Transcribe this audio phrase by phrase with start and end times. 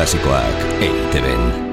[0.00, 1.69] klasikoak eiteben.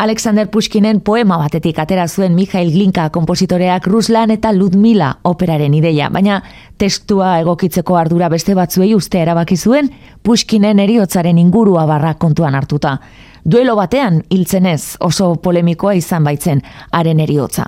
[0.00, 6.38] Alexander Pushkinen poema batetik atera zuen Mikhail Glinka kompositoreak Ruslan eta Ludmila operaren ideia, baina
[6.80, 9.90] testua egokitzeko ardura beste batzuei uste erabaki zuen
[10.24, 12.94] Pushkinen eriotzaren ingurua barra kontuan hartuta.
[13.44, 16.62] Duelo batean hiltzenez oso polemikoa izan baitzen
[16.92, 17.66] haren eriotza.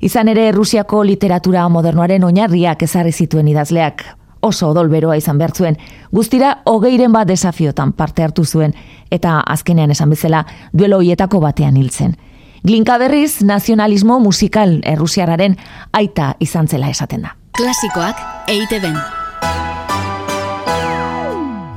[0.00, 4.02] Izan ere Rusiako literatura modernoaren oinarriak ezarri zituen idazleak,
[4.42, 5.78] oso odolberoa izan bertzuen,
[6.10, 8.74] guztira hogeiren bat desafiotan parte hartu zuen,
[9.12, 12.16] eta azkenean esan bezala duelo hoietako batean hiltzen.
[12.64, 15.56] Glinka berriz, nazionalismo musikal errusiararen
[15.92, 17.36] aita izan zela esaten da.
[17.58, 18.96] Klasikoak eite ben.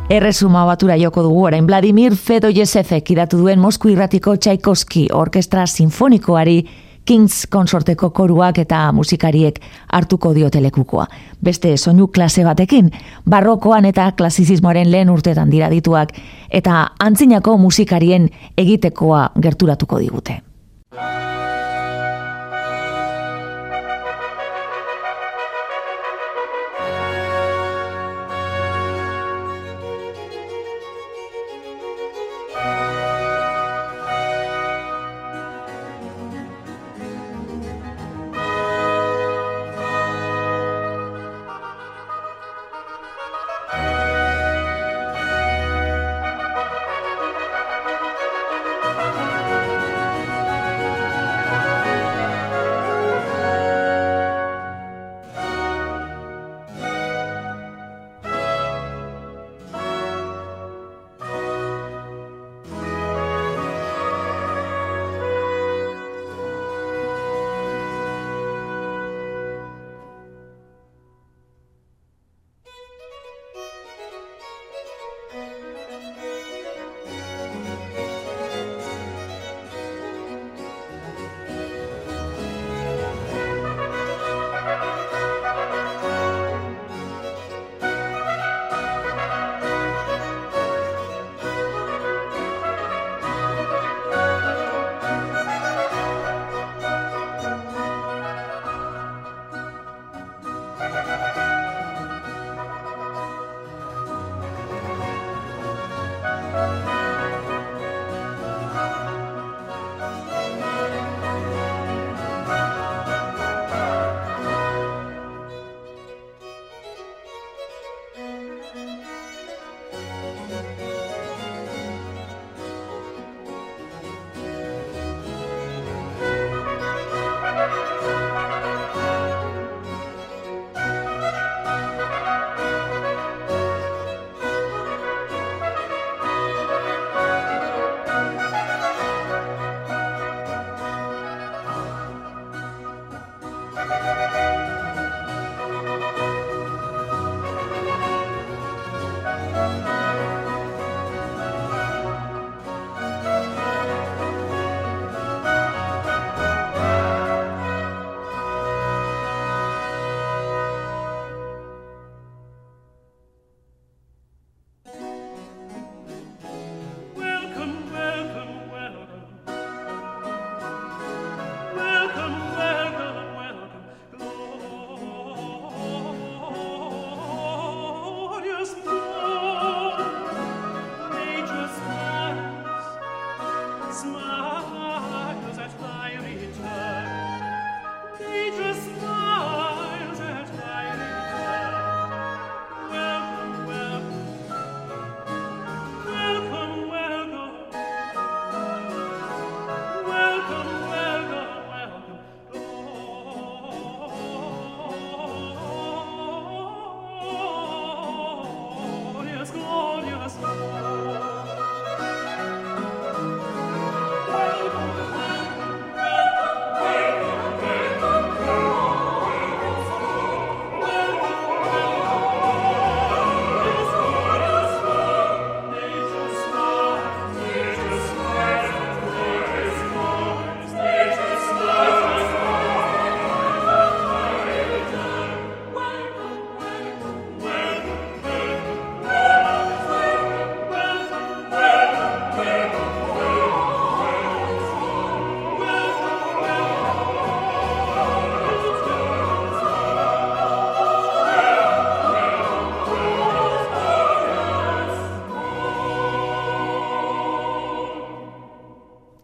[0.09, 6.59] Erresuma batura joko dugu orain Vladimir Fedoyesefek idatu duen Mosku irratiko Tchaikovsky orkestra sinfonikoari
[7.05, 9.59] Kings konsorteko koruak eta musikariek
[9.93, 11.05] hartuko diotelekukoa.
[11.43, 12.89] Beste soinu klase batekin,
[13.29, 16.15] barrokoan eta klasizismoaren lehen urtetan dira dituak,
[16.49, 20.41] eta antzinako musikarien egitekoa gerturatuko digute.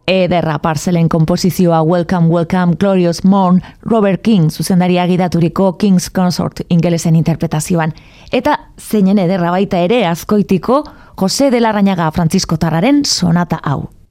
[0.06, 7.94] Ederra parcelen komposizioa Welcome, Welcome, Glorious Morn, Robert King zuzendaria gidaturiko King's Consort ingelesen interpretazioan.
[8.32, 10.82] Eta zeinen ederra baita ere azkoitiko
[11.16, 14.01] Jose de la Rañaga Francisco Tarraren sonata hau.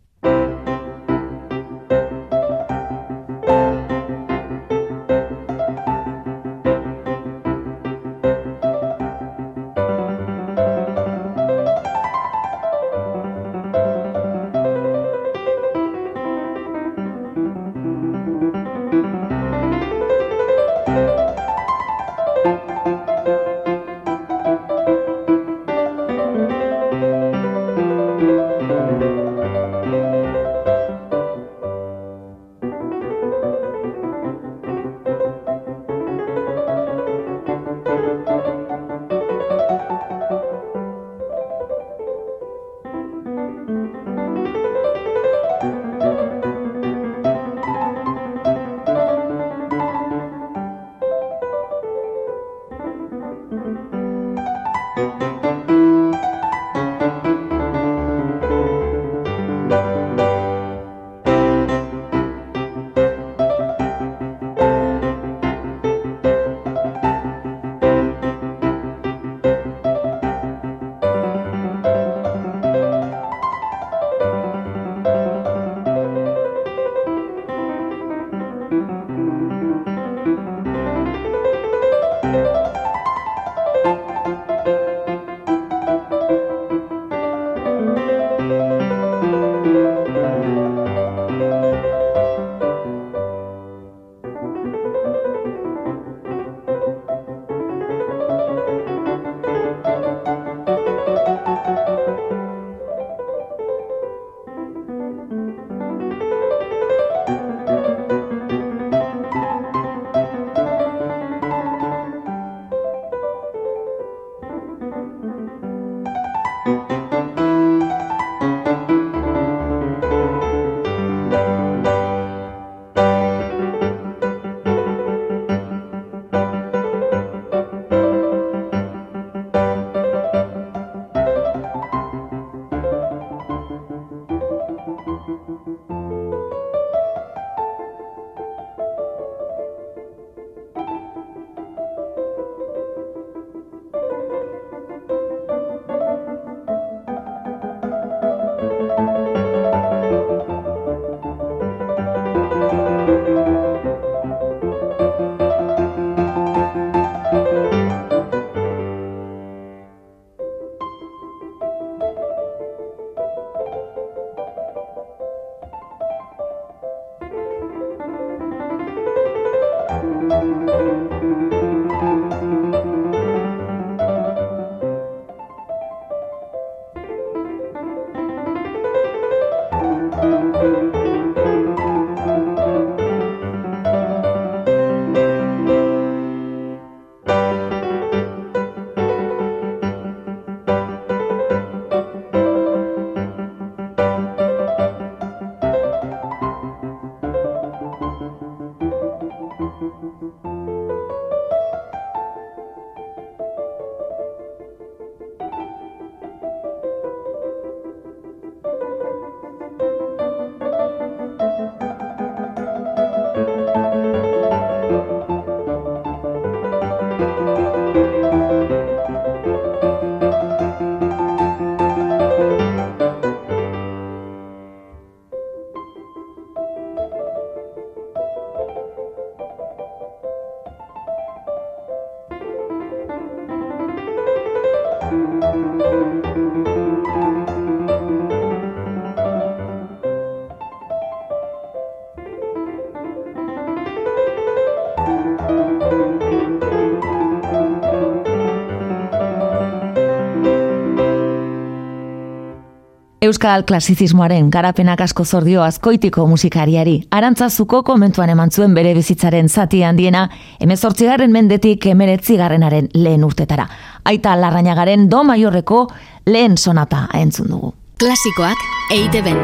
[253.31, 256.97] Euskal klasizismoaren garapenak asko zordio azkoitiko musikariari.
[257.15, 260.25] Arantzazuko komentuan eman zuen bere bizitzaren zati handiena,
[260.59, 263.69] emezortzigarren mendetik emeretzigarrenaren lehen urtetara.
[264.03, 265.85] Aita larrainagaren do maiorreko
[266.27, 267.71] lehen sonata entzun dugu.
[268.03, 269.39] Klasikoak eite ben.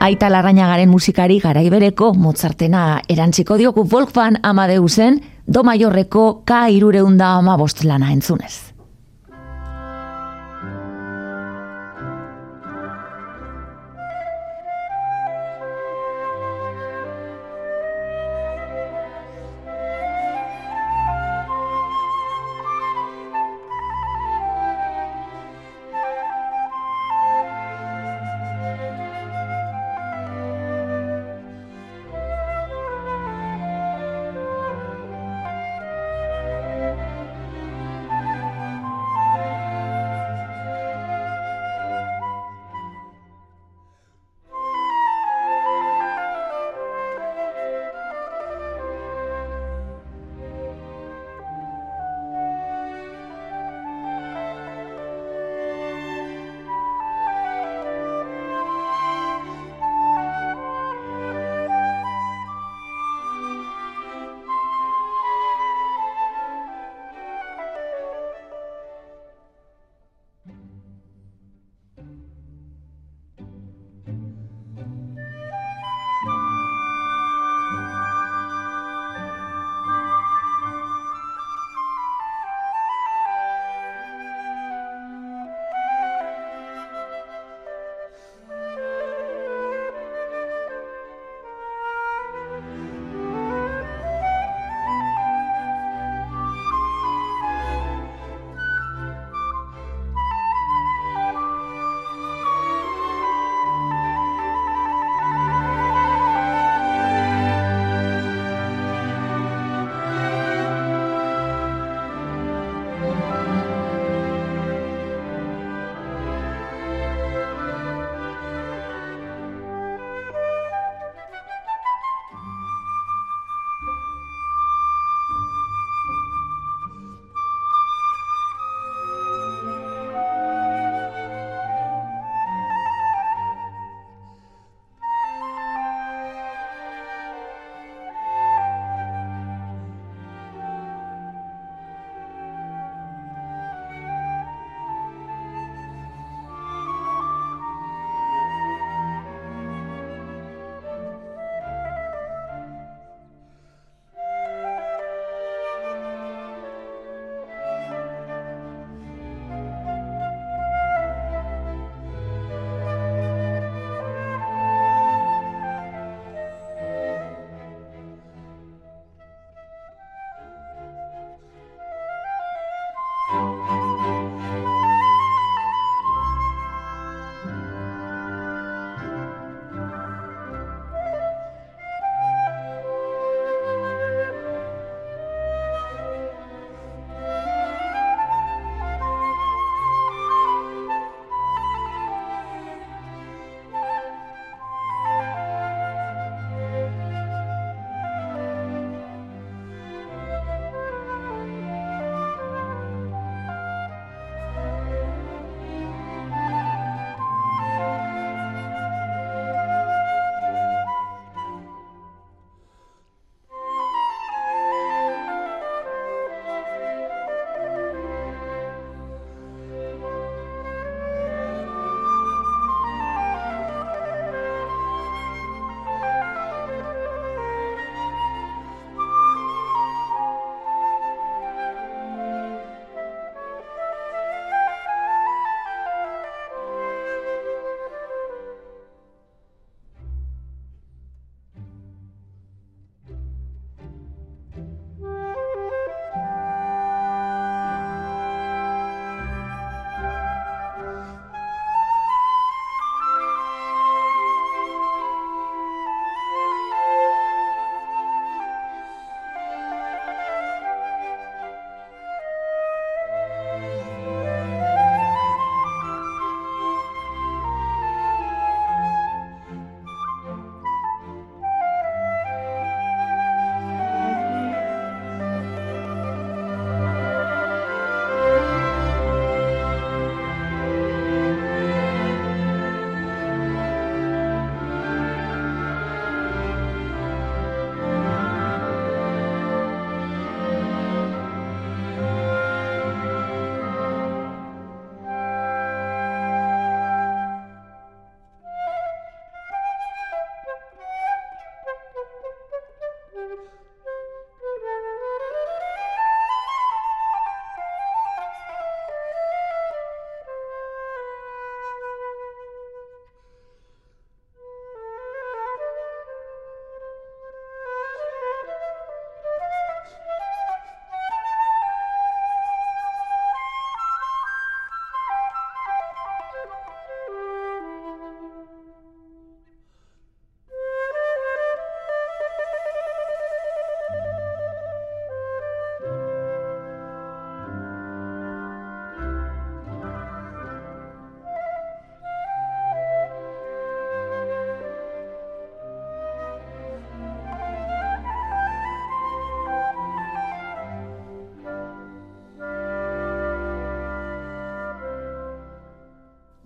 [0.00, 5.18] Aita larrainagaren musikari garaibereko Mozartena erantziko dioku Wolfgang Amadeusen,
[5.50, 8.69] do maiorreko K irureunda ama bost lana entzunez.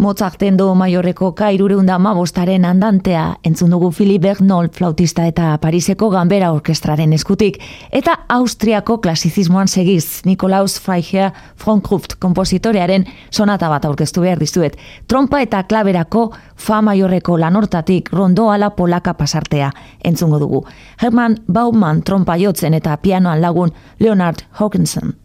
[0.04, 7.14] Mozarten do maiorreko kairureunda mabostaren andantea, entzun dugu Philip Bernol flautista eta Pariseko Gambera Orkestraren
[7.16, 7.56] eskutik,
[7.88, 14.76] eta Austriako klasizismoan segiz Nikolaus Freiherr Frankruft kompositorearen sonata bat aurkeztu behar dizuet.
[15.08, 19.72] Trompa eta klaberako fa maiorreko lanortatik rondoala polaka pasartea,
[20.04, 20.66] entzungo dugu.
[21.00, 25.23] Herman Baumann trompa jotzen eta pianoan lagun Leonard Hawkinson.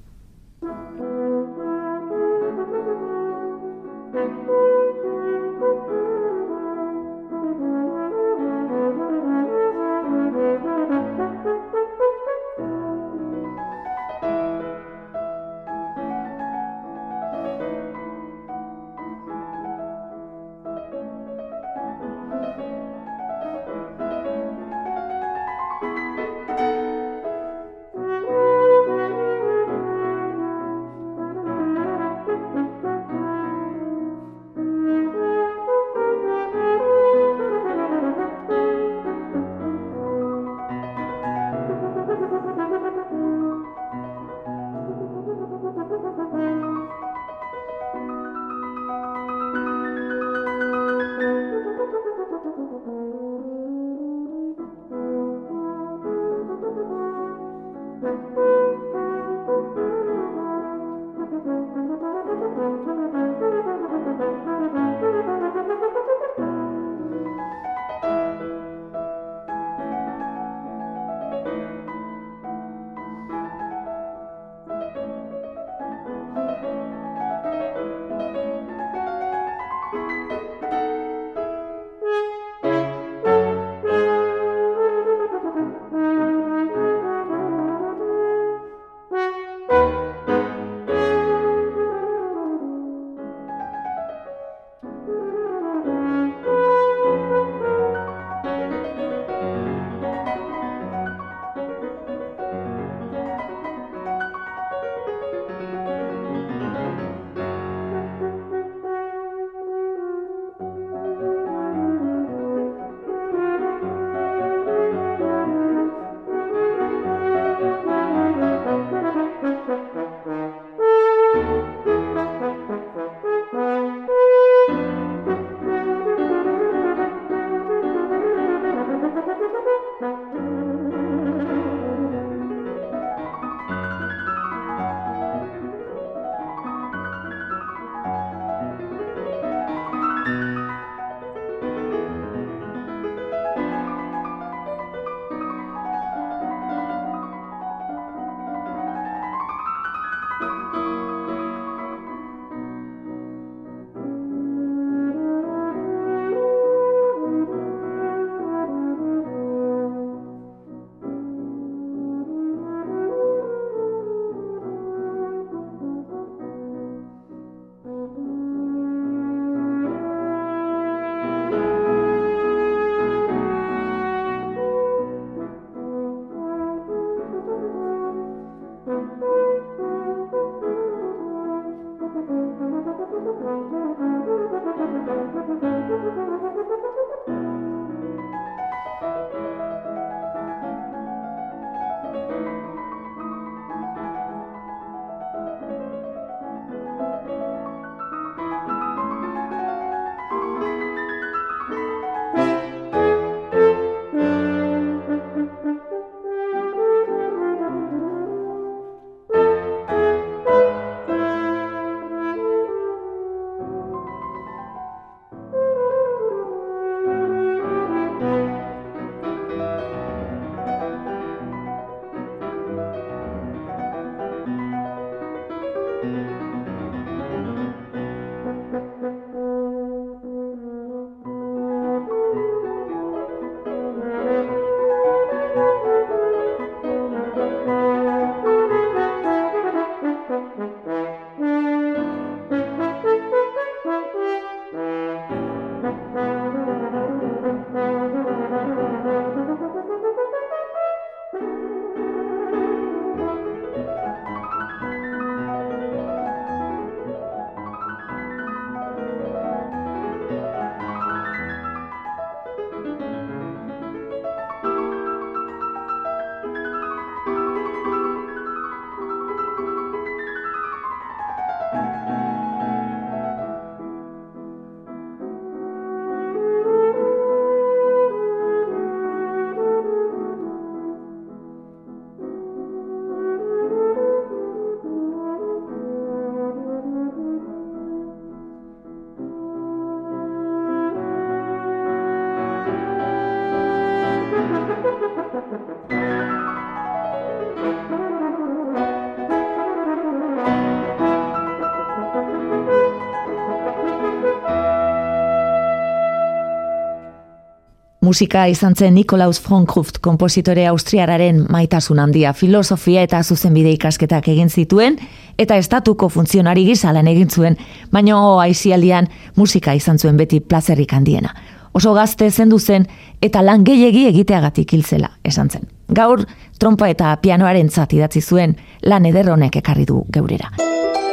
[308.09, 314.97] Musika izan zen Nikolaus Fronkruft kompositore austriararen maitasun handia filosofia eta zuzenbide ikasketak egin zituen
[315.37, 317.59] eta estatuko funtzionari gizalan egin zuen,
[317.93, 321.35] baino aizialdian musika izan zuen beti plazerrik handiena.
[321.73, 322.89] Oso gazte zendu zen
[323.21, 325.69] eta lan gehiegi egiteagatik hiltzela, esan zen.
[325.93, 326.25] Gaur,
[326.57, 328.57] trompa eta pianoaren zati idatzi zuen
[328.89, 330.49] lan ederronek ekarri du geurera.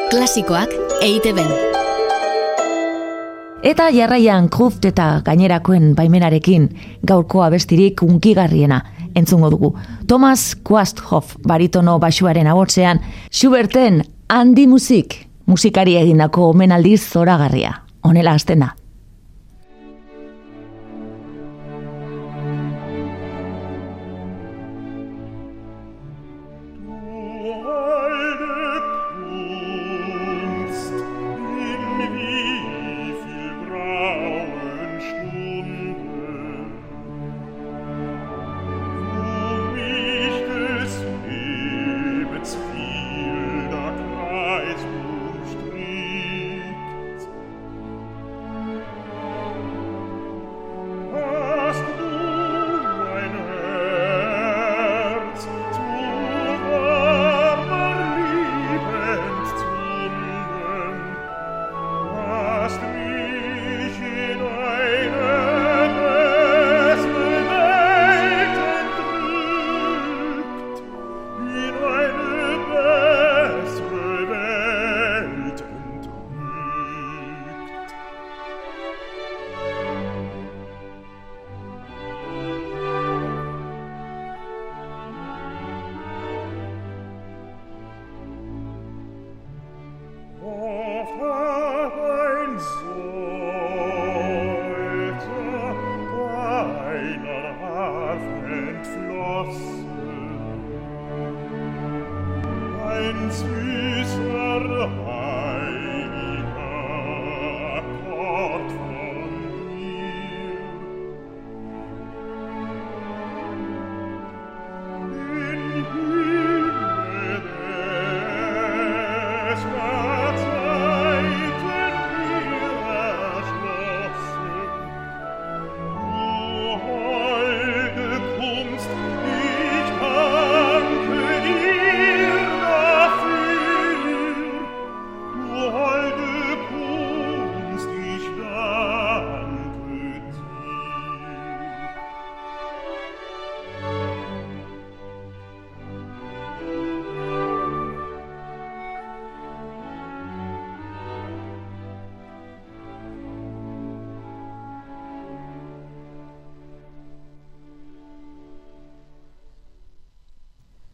[0.09, 1.66] Klasikoak eite ben.
[3.65, 6.69] Eta jarraian kruft eta gainerakoen baimenarekin
[7.09, 8.83] gaurko abestirik unkigarriena
[9.17, 9.73] entzungo dugu.
[10.07, 15.17] Thomas Quasthoff baritono basuaren agotzean, Schuberten handi musik,
[15.47, 17.73] musikari egindako omenaldiz zoragarria.
[18.03, 18.75] Honela hasten da.